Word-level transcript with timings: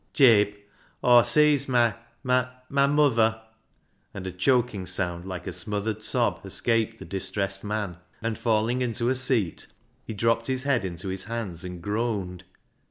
384 0.15 0.57
BECKSIDE 0.63 1.15
LIGHTS" 1.15 1.31
Jabe, 1.31 1.45
Aw 1.45 1.45
sees— 1.45 1.69
my— 1.69 1.85
my~muther," 2.23 3.39
and 4.15 4.25
a 4.25 4.31
choking 4.31 4.87
sound 4.87 5.25
like 5.25 5.45
a 5.45 5.53
smothered 5.53 6.01
sob 6.01 6.41
escaped 6.43 6.97
the 6.97 7.05
distressed 7.05 7.63
man, 7.63 7.97
and 8.19 8.35
falling 8.35 8.81
into 8.81 9.09
a 9.09 9.15
seat, 9.15 9.67
he 10.03 10.15
dropped 10.15 10.47
his 10.47 10.63
head 10.63 10.83
into 10.83 11.09
his 11.09 11.25
hands 11.25 11.63
and 11.63 11.83
groaned. 11.83 12.45